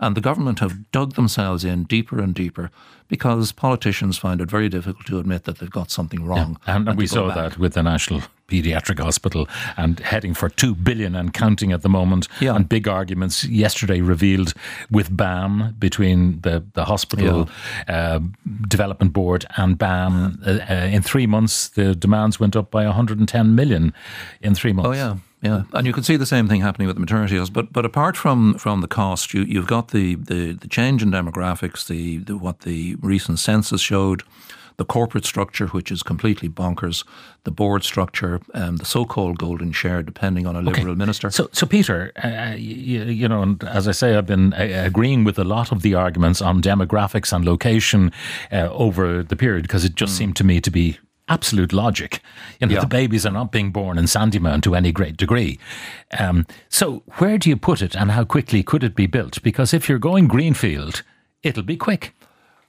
And 0.00 0.16
the 0.16 0.20
government 0.20 0.60
have 0.60 0.90
dug 0.92 1.14
themselves 1.14 1.64
in 1.64 1.84
deeper 1.84 2.20
and 2.20 2.32
deeper 2.32 2.70
because 3.08 3.50
politicians 3.50 4.16
find 4.16 4.40
it 4.40 4.48
very 4.48 4.68
difficult 4.68 5.06
to 5.06 5.18
admit 5.18 5.44
that 5.44 5.58
they've 5.58 5.68
got 5.68 5.90
something 5.90 6.24
wrong. 6.24 6.58
And, 6.66 6.86
to 6.86 6.92
we 6.92 7.08
saw 7.08 7.28
back. 7.28 7.36
that 7.36 7.58
with 7.58 7.74
the 7.74 7.82
National 7.82 8.22
Paediatric 8.48 8.98
Hospital 8.98 9.48
and 9.76 10.00
heading 10.00 10.34
for 10.34 10.48
2 10.48 10.74
billion 10.74 11.14
and 11.14 11.32
counting 11.32 11.72
at 11.72 11.82
the 11.82 11.88
moment. 11.88 12.28
Yeah. 12.40 12.56
And 12.56 12.68
big 12.68 12.88
arguments 12.88 13.44
yesterday 13.44 14.00
revealed 14.00 14.54
with 14.90 15.14
BAM 15.14 15.76
between 15.78 16.40
the, 16.40 16.64
the 16.72 16.86
hospital 16.86 17.48
uh, 17.86 18.20
development 18.66 19.12
board 19.12 19.44
and 19.56 19.76
BAM. 19.76 20.42
Uh, 20.44 20.58
uh, 20.68 20.74
in 20.90 21.02
three 21.02 21.26
months, 21.26 21.68
the 21.68 21.94
demands 21.94 22.40
went 22.40 22.56
up 22.56 22.70
by 22.70 22.84
110 22.84 23.54
million 23.54 23.92
in 24.40 24.54
three 24.54 24.72
months. 24.72 24.88
Oh 24.88 24.92
yeah, 24.92 25.16
yeah, 25.42 25.62
and 25.72 25.86
you 25.86 25.92
can 25.92 26.02
see 26.02 26.16
the 26.16 26.26
same 26.26 26.48
thing 26.48 26.62
happening 26.62 26.86
with 26.88 26.96
the 26.96 27.00
maternity 27.00 27.36
house. 27.36 27.50
But 27.50 27.72
but 27.72 27.84
apart 27.84 28.16
from 28.16 28.54
from 28.54 28.80
the 28.80 28.88
cost, 28.88 29.34
you 29.34 29.42
you've 29.42 29.66
got 29.66 29.88
the 29.88 30.16
the, 30.16 30.52
the 30.52 30.68
change 30.68 31.02
in 31.02 31.10
demographics, 31.10 31.86
the, 31.86 32.18
the 32.18 32.36
what 32.36 32.60
the 32.60 32.96
recent 33.00 33.38
census 33.38 33.80
showed, 33.80 34.22
the 34.78 34.84
corporate 34.84 35.24
structure, 35.26 35.66
which 35.68 35.90
is 35.90 36.02
completely 36.04 36.48
bonkers, 36.48 37.04
the 37.44 37.50
board 37.50 37.82
structure, 37.84 38.40
um, 38.54 38.76
the 38.76 38.84
so-called 38.84 39.36
golden 39.38 39.72
share, 39.72 40.02
depending 40.04 40.46
on 40.46 40.54
a 40.56 40.62
liberal 40.62 40.90
Okay. 40.90 40.94
minister. 40.98 41.30
So, 41.30 41.48
so 41.52 41.66
Peter, 41.66 42.12
uh, 42.24 42.54
you, 42.56 43.02
you 43.02 43.28
know, 43.28 43.42
and 43.42 43.62
as 43.64 43.88
I 43.88 43.92
say, 43.92 44.16
I've 44.16 44.26
been 44.26 44.54
uh, 44.54 44.84
agreeing 44.86 45.24
with 45.24 45.36
a 45.38 45.44
lot 45.44 45.72
of 45.72 45.82
the 45.82 45.94
arguments 45.94 46.40
on 46.40 46.62
demographics 46.62 47.32
and 47.32 47.44
location 47.44 48.12
uh, 48.52 48.68
over 48.70 49.22
the 49.24 49.34
period 49.36 49.62
because 49.62 49.84
it 49.84 49.96
just 49.96 50.16
seemed 50.16 50.36
to 50.36 50.44
me 50.44 50.60
to 50.60 50.70
be 50.70 50.96
absolute 51.28 51.72
logic. 51.72 52.20
You 52.60 52.68
know, 52.68 52.74
Yeah. 52.74 52.80
the 52.80 52.86
babies 52.86 53.26
are 53.26 53.32
not 53.32 53.50
being 53.50 53.72
born 53.72 53.98
in 53.98 54.04
Sandymount 54.06 54.62
to 54.62 54.76
any 54.76 54.92
great 54.92 55.16
degree. 55.16 55.58
Um, 56.18 56.46
so, 56.68 57.02
where 57.18 57.36
do 57.36 57.50
you 57.50 57.56
put 57.56 57.82
it, 57.82 57.96
and 57.96 58.12
how 58.12 58.24
quickly 58.24 58.62
could 58.62 58.84
it 58.84 58.94
be 58.94 59.06
built? 59.08 59.42
Because 59.42 59.74
if 59.74 59.88
you're 59.88 59.98
going 59.98 60.28
greenfield, 60.28 61.02
it'll 61.42 61.64
be 61.64 61.76
quick. 61.76 62.14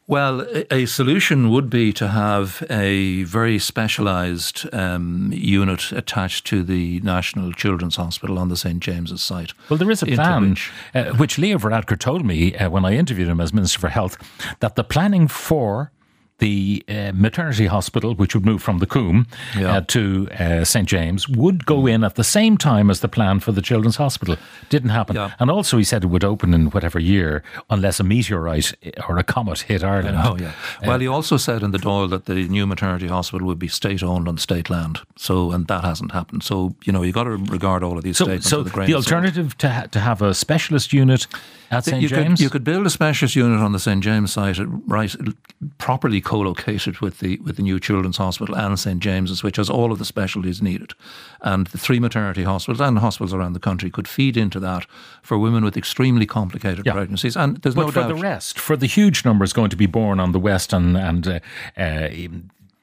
Well, 0.09 0.41
a- 0.71 0.87
solution 0.87 1.51
would 1.51 1.69
be 1.69 1.93
to 1.93 2.07
have 2.07 2.63
a 2.67 3.21
very 3.25 3.59
specialised 3.59 4.65
um, 4.73 5.29
unit 5.31 5.91
attached 5.91 6.47
to 6.47 6.63
the 6.63 6.99
National 7.01 7.53
Children's 7.53 7.95
Hospital 7.97 8.39
on 8.39 8.49
the 8.49 8.57
St 8.57 8.79
James's 8.79 9.21
site. 9.21 9.53
Well, 9.69 9.77
there 9.77 9.91
is 9.91 10.01
a 10.01 10.07
plan, 10.07 10.49
which- 10.49 10.71
uh, 10.95 11.03
which 11.17 11.37
Leo 11.37 11.59
Varadkar 11.59 11.99
told 11.99 12.25
me 12.25 12.55
uh, 12.55 12.71
when 12.71 12.85
I 12.85 12.95
interviewed 12.95 13.27
him 13.27 13.39
as 13.39 13.53
Minister 13.53 13.77
for 13.79 13.89
Health, 13.89 14.17
that 14.61 14.75
the 14.75 14.83
planning 14.83 15.27
for 15.27 15.91
the 16.39 16.83
uh, 16.89 17.11
maternity 17.13 17.67
hospital, 17.67 18.15
which 18.15 18.33
would 18.33 18.45
move 18.45 18.61
from 18.61 18.79
the 18.79 18.85
Coombe 18.85 19.27
Yeah. 19.57 19.77
uh, 19.77 19.81
to 19.87 20.27
uh, 20.39 20.63
St 20.65 20.87
James, 20.87 21.29
would 21.29 21.65
go 21.65 21.85
in 21.85 22.03
at 22.03 22.15
the 22.15 22.23
same 22.23 22.57
time 22.57 22.89
as 22.89 22.99
the 23.01 23.07
plan 23.07 23.39
for 23.39 23.51
the 23.51 23.61
Children's 23.61 23.97
Hospital. 23.97 24.35
Didn't 24.69 24.89
happen. 24.89 25.15
Yeah. 25.15 25.31
And 25.39 25.49
also, 25.51 25.77
he 25.77 25.83
said 25.83 26.03
it 26.03 26.07
would 26.07 26.23
open 26.23 26.53
in 26.53 26.69
whatever 26.71 26.99
year, 26.99 27.43
unless 27.69 27.99
a 27.99 28.03
meteorite 28.03 28.73
or 29.07 29.17
a 29.17 29.23
comet 29.23 29.59
hit 29.59 29.83
Ireland. 29.83 30.17
Oh, 30.23 30.37
yeah. 30.39 30.53
Well, 30.85 30.99
he 30.99 31.07
also 31.07 31.37
said 31.37 31.61
in 31.63 31.71
the 31.71 31.77
Dáil 31.77 32.09
that 32.09 32.25
the 32.25 32.47
new 32.47 32.65
maternity 32.65 33.07
hospital 33.07 33.45
would 33.47 33.59
be 33.59 33.67
state 33.67 34.01
owned 34.03 34.27
on 34.27 34.37
state 34.37 34.69
land. 34.69 34.99
So, 35.17 35.51
and 35.51 35.67
that 35.67 35.83
hasn't 35.83 36.11
happened. 36.11 36.43
So, 36.43 36.75
you 36.85 36.93
know, 36.93 37.01
you 37.01 37.07
have 37.07 37.15
got 37.15 37.23
to 37.25 37.31
regard 37.51 37.83
all 37.83 37.97
of 37.97 38.03
these 38.03 38.17
So, 38.17 38.25
statements 38.25 38.49
so 38.49 38.63
grain 38.63 38.87
the 38.87 38.95
alternative 38.95 39.57
to 39.57 39.69
ha- 39.69 39.87
to 39.91 39.99
have 39.99 40.21
a 40.21 40.33
specialist 40.33 40.93
unit 40.93 41.27
at 41.71 41.85
St 41.85 42.01
you 42.01 42.09
James. 42.09 42.39
Could, 42.39 42.43
you 42.43 42.49
could 42.49 42.63
build 42.63 42.85
a 42.85 42.89
specialist 42.89 43.35
unit 43.35 43.59
on 43.59 43.71
the 43.71 43.79
St 43.79 44.03
James 44.03 44.33
site, 44.33 44.59
uh, 44.59 44.65
right, 44.87 45.15
properly 45.77 46.21
co-located 46.21 46.99
with 46.99 47.19
the 47.19 47.37
with 47.39 47.55
the 47.57 47.61
new 47.63 47.79
Children's 47.79 48.17
Hospital 48.17 48.55
and 48.55 48.79
St 48.79 48.99
James's, 48.99 49.43
which 49.43 49.57
has 49.57 49.69
all 49.69 49.91
of 49.91 49.99
the 49.99 50.05
specialties 50.05 50.61
needed, 50.61 50.93
and 51.41 51.67
the 51.67 51.77
three 51.77 51.99
maternity 51.99 52.43
hospitals 52.43 52.81
and 52.81 52.97
hospitals 52.99 53.33
around 53.33 53.53
the 53.53 53.59
country 53.59 53.89
could 53.89 54.07
feed 54.07 54.37
into 54.37 54.59
that 54.59 54.85
for 55.21 55.37
women 55.37 55.63
with 55.63 55.77
extremely 55.77 56.25
complicated 56.25 56.85
Yeah. 56.85 56.93
pregnancies. 56.93 57.35
And 57.37 57.57
there's 57.57 57.75
But 57.75 57.81
no 57.87 57.91
for 57.91 57.99
doubt. 58.01 58.07
the 58.09 58.15
rest, 58.15 58.59
for 58.59 58.75
the 58.77 58.87
huge 58.87 59.23
numbers 59.25 59.53
going 59.53 59.69
to 59.69 59.77
be 59.77 59.85
born 59.87 60.19
on 60.19 60.31
the 60.31 60.39
west 60.39 60.73
and 60.73 60.97
and 60.97 61.27
uh, 61.27 61.39
uh, 61.77 62.09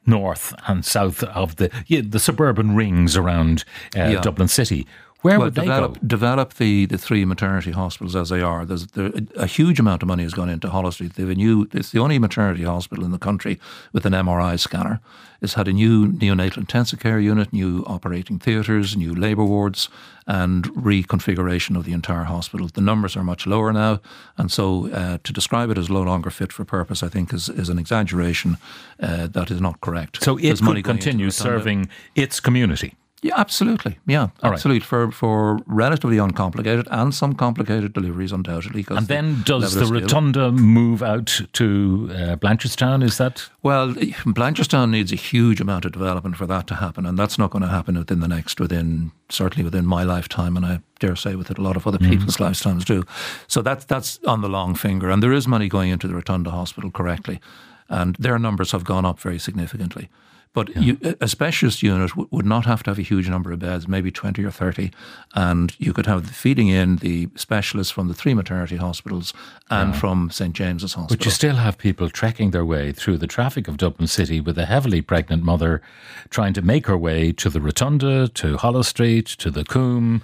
north 0.08 0.54
and 0.68 0.84
south 0.84 1.22
of 1.24 1.56
the 1.56 1.68
yeah, 1.86 2.00
the 2.04 2.20
suburban 2.20 2.76
rings 2.76 3.16
around 3.16 3.64
uh, 3.96 4.00
Yeah. 4.04 4.20
Dublin 4.20 4.48
City, 4.48 4.86
where 5.22 5.38
well, 5.38 5.46
would 5.46 5.54
they 5.54 5.62
develop, 5.62 5.94
go? 5.94 6.06
develop 6.06 6.54
the, 6.54 6.86
the 6.86 6.98
three 6.98 7.24
maternity 7.24 7.72
hospitals 7.72 8.14
as 8.14 8.28
they 8.28 8.42
are. 8.42 8.64
There's 8.64 8.86
there, 8.88 9.10
a 9.36 9.46
huge 9.46 9.80
amount 9.80 10.02
of 10.02 10.08
money 10.08 10.22
has 10.22 10.34
gone 10.34 10.48
into 10.48 10.68
Holles 10.68 10.94
Street. 10.94 11.14
They 11.14 11.22
have 11.22 11.30
a 11.30 11.34
new. 11.34 11.68
It's 11.72 11.90
the 11.90 11.98
only 11.98 12.18
maternity 12.18 12.64
hospital 12.64 13.04
in 13.04 13.10
the 13.10 13.18
country 13.18 13.58
with 13.92 14.04
an 14.06 14.12
MRI 14.12 14.58
scanner. 14.58 15.00
It's 15.40 15.54
had 15.54 15.68
a 15.68 15.72
new 15.72 16.12
neonatal 16.12 16.58
intensive 16.58 17.00
care 17.00 17.20
unit, 17.20 17.52
new 17.52 17.84
operating 17.86 18.38
theatres, 18.38 18.96
new 18.96 19.14
labour 19.14 19.44
wards, 19.44 19.88
and 20.26 20.64
reconfiguration 20.74 21.76
of 21.76 21.84
the 21.84 21.92
entire 21.92 22.24
hospital. 22.24 22.68
The 22.68 22.80
numbers 22.80 23.16
are 23.16 23.24
much 23.24 23.46
lower 23.46 23.72
now, 23.72 24.00
and 24.36 24.50
so 24.50 24.90
uh, 24.90 25.18
to 25.24 25.32
describe 25.32 25.70
it 25.70 25.78
as 25.78 25.90
no 25.90 26.02
longer 26.02 26.30
fit 26.30 26.52
for 26.52 26.64
purpose, 26.64 27.02
I 27.02 27.08
think, 27.08 27.32
is, 27.32 27.48
is 27.48 27.68
an 27.68 27.78
exaggeration 27.78 28.56
uh, 29.00 29.26
that 29.28 29.50
is 29.50 29.60
not 29.60 29.80
correct. 29.80 30.22
So 30.22 30.36
it 30.36 30.42
There's 30.42 30.62
money 30.62 30.82
could 30.82 30.92
continue 30.92 31.30
the 31.30 31.36
Rotunda. 31.36 31.58
serving 31.58 31.88
its 32.14 32.40
community. 32.40 32.94
Yeah, 33.22 33.34
absolutely. 33.36 33.98
Yeah, 34.06 34.20
All 34.20 34.30
right. 34.42 34.52
absolutely. 34.52 34.80
For 34.80 35.10
for 35.10 35.58
relatively 35.66 36.18
uncomplicated 36.18 36.86
and 36.90 37.14
some 37.14 37.34
complicated 37.34 37.94
deliveries, 37.94 38.30
undoubtedly. 38.30 38.84
And 38.90 39.08
then 39.08 39.42
does 39.44 39.74
the 39.74 39.86
rotunda 39.86 40.52
move 40.52 41.02
out 41.02 41.40
to 41.54 42.08
uh, 42.10 42.36
Blanchardstown? 42.36 43.02
Is 43.02 43.16
that 43.16 43.48
Well, 43.62 43.94
Blanchardstown 43.94 44.90
needs 44.90 45.12
a 45.12 45.16
huge 45.16 45.60
amount 45.62 45.86
of 45.86 45.92
development 45.92 46.36
for 46.36 46.46
that 46.46 46.66
to 46.66 46.74
happen, 46.74 47.06
and 47.06 47.18
that's 47.18 47.38
not 47.38 47.50
going 47.50 47.62
to 47.62 47.68
happen 47.70 47.96
within 47.96 48.20
the 48.20 48.28
next, 48.28 48.60
within 48.60 49.12
certainly 49.30 49.64
within 49.64 49.86
my 49.86 50.02
lifetime, 50.04 50.56
and 50.56 50.66
I 50.66 50.80
dare 51.00 51.16
say 51.16 51.36
within 51.36 51.56
a 51.56 51.62
lot 51.62 51.76
of 51.76 51.86
other 51.86 51.98
people's 51.98 52.38
lifetimes 52.40 52.84
too. 52.84 53.04
So 53.48 53.62
that's 53.62 53.86
that's 53.86 54.20
on 54.26 54.42
the 54.42 54.48
long 54.48 54.74
finger, 54.74 55.10
and 55.10 55.22
there 55.22 55.32
is 55.32 55.48
money 55.48 55.68
going 55.68 55.90
into 55.90 56.06
the 56.06 56.14
Rotunda 56.14 56.50
Hospital 56.50 56.90
correctly, 56.90 57.40
and 57.88 58.14
their 58.16 58.38
numbers 58.38 58.72
have 58.72 58.84
gone 58.84 59.06
up 59.06 59.18
very 59.18 59.38
significantly. 59.38 60.10
But 60.52 60.74
you, 60.74 60.98
a 61.20 61.28
specialist 61.28 61.82
unit 61.82 62.10
w- 62.10 62.28
would 62.30 62.46
not 62.46 62.64
have 62.64 62.82
to 62.84 62.90
have 62.90 62.98
a 62.98 63.02
huge 63.02 63.28
number 63.28 63.52
of 63.52 63.58
beds, 63.58 63.86
maybe 63.86 64.10
20 64.10 64.42
or 64.42 64.50
30, 64.50 64.90
and 65.34 65.74
you 65.78 65.92
could 65.92 66.06
have 66.06 66.26
feeding 66.30 66.68
in 66.68 66.96
the 66.96 67.28
specialists 67.34 67.92
from 67.92 68.08
the 68.08 68.14
three 68.14 68.32
maternity 68.32 68.76
hospitals 68.76 69.34
and 69.68 69.94
from 69.94 70.30
St 70.30 70.54
James's 70.54 70.94
Hospital. 70.94 71.16
But 71.18 71.24
you 71.26 71.30
still 71.30 71.56
have 71.56 71.76
people 71.76 72.08
trekking 72.08 72.52
their 72.52 72.64
way 72.64 72.92
through 72.92 73.18
the 73.18 73.26
traffic 73.26 73.68
of 73.68 73.76
Dublin 73.76 74.06
City 74.06 74.40
with 74.40 74.56
a 74.56 74.64
heavily 74.64 75.02
pregnant 75.02 75.42
mother 75.42 75.82
trying 76.30 76.54
to 76.54 76.62
make 76.62 76.86
her 76.86 76.96
way 76.96 77.32
to 77.32 77.50
the 77.50 77.60
Rotunda, 77.60 78.28
to 78.28 78.56
Holles 78.56 78.88
Street, 78.88 79.26
to 79.26 79.50
the 79.50 79.64
Coombe, 79.64 80.22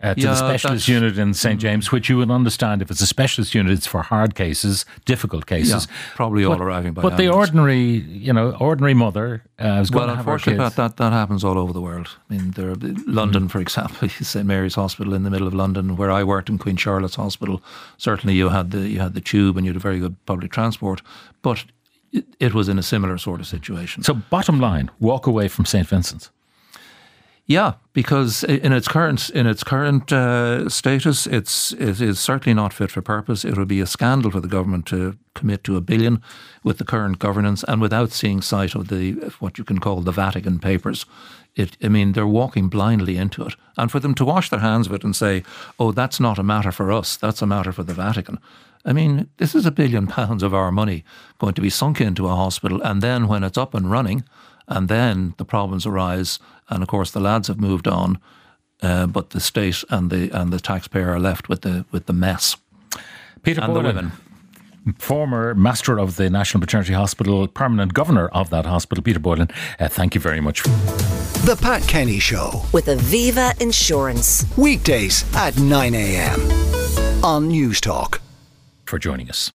uh, 0.00 0.14
to 0.14 0.20
Yeah, 0.20 0.30
the 0.30 0.36
specialist 0.36 0.86
unit 0.88 1.18
in 1.18 1.34
St 1.34 1.60
James, 1.60 1.90
which 1.90 2.08
you 2.08 2.16
would 2.18 2.30
understand 2.30 2.82
if 2.82 2.90
it's 2.90 3.00
a 3.00 3.06
specialist 3.06 3.54
unit, 3.54 3.72
it's 3.72 3.86
for 3.86 4.02
hard 4.02 4.34
cases, 4.34 4.84
difficult 5.04 5.46
cases. 5.46 5.86
Yeah, 5.88 5.96
probably 6.14 6.44
all 6.44 6.60
arriving 6.60 6.92
by 6.92 7.02
But 7.02 7.16
the 7.16 7.28
ordinary, 7.28 7.80
you 7.80 8.32
know, 8.32 8.52
ordinary 8.60 8.94
mother 8.94 9.42
uh, 9.60 9.80
is 9.80 9.90
going 9.90 10.06
Well, 10.06 10.14
to 10.14 10.16
have 10.16 10.24
her 10.24 10.32
unfortunately, 10.32 10.64
that, 10.64 10.76
that, 10.76 10.96
that 10.98 11.12
happens 11.12 11.42
all 11.42 11.58
over 11.58 11.72
the 11.72 11.80
world. 11.80 12.08
I 12.30 12.34
mean, 12.34 12.52
there, 12.52 12.74
London, 13.06 13.48
for 13.48 13.58
example, 13.60 14.08
St 14.20 14.46
Mary's 14.46 14.76
Hospital 14.76 15.14
in 15.14 15.24
the 15.24 15.30
middle 15.30 15.48
of 15.48 15.54
London, 15.54 15.96
where 15.96 16.10
I 16.10 16.22
worked 16.22 16.48
in 16.48 16.58
Queen 16.58 16.76
Charlotte's 16.76 17.16
Hospital. 17.16 17.62
Certainly, 17.96 18.34
you 18.36 18.50
had 18.50 18.70
the 18.70 18.88
you 18.88 19.00
had 19.00 19.14
the 19.14 19.20
tube 19.20 19.56
and 19.56 19.66
you 19.66 19.70
had 19.72 19.76
a 19.76 19.80
very 19.80 19.98
good 19.98 20.14
public 20.26 20.52
transport, 20.52 21.02
but 21.42 21.64
it, 22.12 22.24
it 22.38 22.54
was 22.54 22.68
in 22.68 22.78
a 22.78 22.82
similar 22.82 23.18
sort 23.18 23.40
of 23.40 23.46
situation. 23.46 24.02
So, 24.02 24.14
bottom 24.14 24.60
line, 24.60 24.90
walk 25.00 25.26
away 25.26 25.48
from 25.48 25.64
St. 25.64 25.86
Vincent's. 25.86 26.30
Yeah, 27.50 27.72
because 27.94 28.44
in 28.44 28.74
its 28.74 28.88
current 28.88 29.30
in 29.30 29.46
its 29.46 29.64
current 29.64 30.12
uh, 30.12 30.68
status, 30.68 31.26
it's 31.26 31.72
it 31.72 31.98
is 31.98 32.20
certainly 32.20 32.52
not 32.52 32.74
fit 32.74 32.90
for 32.90 33.00
purpose. 33.00 33.42
It 33.42 33.56
would 33.56 33.68
be 33.68 33.80
a 33.80 33.86
scandal 33.86 34.30
for 34.30 34.40
the 34.40 34.48
government 34.48 34.84
to 34.88 35.16
commit 35.34 35.64
to 35.64 35.78
a 35.78 35.80
billion 35.80 36.20
with 36.62 36.76
the 36.76 36.84
current 36.84 37.18
governance 37.18 37.64
and 37.66 37.80
without 37.80 38.12
seeing 38.12 38.42
sight 38.42 38.74
of 38.74 38.88
the 38.88 39.12
what 39.40 39.56
you 39.56 39.64
can 39.64 39.78
call 39.78 40.02
the 40.02 40.12
Vatican 40.12 40.58
papers. 40.58 41.06
It, 41.56 41.78
I 41.82 41.88
mean, 41.88 42.12
they're 42.12 42.26
walking 42.26 42.68
blindly 42.68 43.16
into 43.16 43.42
it, 43.46 43.54
and 43.78 43.90
for 43.90 43.98
them 43.98 44.14
to 44.16 44.26
wash 44.26 44.50
their 44.50 44.60
hands 44.60 44.86
of 44.86 44.92
it 44.92 45.02
and 45.02 45.16
say, 45.16 45.42
"Oh, 45.78 45.90
that's 45.90 46.20
not 46.20 46.38
a 46.38 46.42
matter 46.42 46.70
for 46.70 46.92
us. 46.92 47.16
That's 47.16 47.40
a 47.40 47.46
matter 47.46 47.72
for 47.72 47.82
the 47.82 47.94
Vatican." 47.94 48.40
I 48.84 48.92
mean, 48.92 49.30
this 49.38 49.54
is 49.54 49.64
a 49.64 49.70
billion 49.70 50.06
pounds 50.18 50.42
of 50.42 50.52
our 50.52 50.70
money 50.70 51.02
going 51.38 51.54
to 51.54 51.62
be 51.62 51.70
sunk 51.70 51.98
into 51.98 52.28
a 52.28 52.36
hospital, 52.36 52.82
and 52.82 53.00
then 53.00 53.26
when 53.26 53.42
it's 53.42 53.56
up 53.56 53.72
and 53.72 53.90
running, 53.90 54.24
and 54.68 54.88
then 54.88 55.34
the 55.38 55.46
problems 55.46 55.86
arise, 55.86 56.38
and 56.70 56.82
of 56.82 56.88
course 56.88 57.10
the 57.10 57.20
lads 57.20 57.48
have 57.48 57.58
moved 57.60 57.86
on, 57.88 58.18
uh, 58.82 59.06
but 59.06 59.30
the 59.30 59.40
state 59.40 59.84
and 59.90 60.10
the 60.10 60.30
and 60.38 60.52
the 60.52 60.60
taxpayer 60.60 61.10
are 61.10 61.20
left 61.20 61.48
with 61.48 61.60
the 61.62 61.84
with 61.92 62.04
the 62.06 62.12
mess 62.12 62.56
Peter 63.42 63.60
and 63.62 63.70
the 63.74 63.80
Boylan, 63.80 63.96
women. 63.96 64.12
former 64.98 65.54
master 65.54 65.98
of 65.98 66.16
the 66.16 66.28
National 66.30 66.60
Maternity 66.60 66.92
Hospital, 66.94 67.46
permanent 67.48 67.92
governor 67.94 68.28
of 68.28 68.50
that 68.50 68.66
hospital, 68.66 69.02
Peter 69.02 69.20
Boylan, 69.20 69.48
uh, 69.80 69.88
thank 69.88 70.14
you 70.14 70.20
very 70.20 70.40
much. 70.40 70.62
The 71.48 71.56
Pat 71.60 71.82
Kenny 71.86 72.18
Show. 72.18 72.62
With 72.72 72.86
Aviva 72.86 73.58
Insurance. 73.60 74.44
Weekdays 74.56 75.24
at 75.34 75.56
9 75.58 75.94
a.m. 75.94 76.40
on 77.24 77.48
News 77.48 77.80
Talk. 77.80 78.20
for 78.86 78.98
joining 78.98 79.28
us. 79.30 79.46